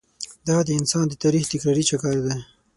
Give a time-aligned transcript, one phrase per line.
[0.47, 2.35] دا د انسان د تاریخ تکراري چکر دی.